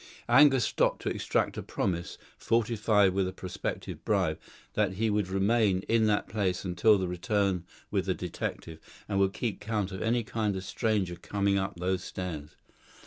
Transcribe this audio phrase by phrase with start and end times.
[0.27, 4.39] Angus stopped to extract a promise, fortified with a prospective bribe,
[4.73, 9.33] that he would remain in that place until the return with the detective, and would
[9.33, 12.55] keep count of any kind of stranger coming up those stairs.